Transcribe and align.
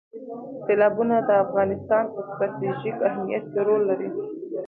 سیلابونه 0.65 1.15
د 1.27 1.29
افغانستان 1.45 2.03
په 2.13 2.19
ستراتیژیک 2.29 2.97
اهمیت 3.09 3.43
کې 3.53 3.61
رول 3.67 3.81
لري. 3.89 4.09